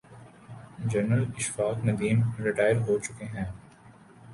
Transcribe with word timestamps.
General 0.91 1.23
Ashfaq 1.37 1.77
Nadeem 1.85 2.19
retire 2.43 2.75
ہو 2.87 2.97
چکے 3.05 3.25
ہیں۔ 3.33 3.45